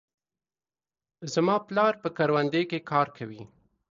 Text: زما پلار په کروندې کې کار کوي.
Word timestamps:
زما 1.33 1.55
پلار 1.67 1.93
په 2.03 2.09
کروندې 2.17 2.61
کې 2.69 2.79
کار 2.91 3.07
کوي. 3.17 3.43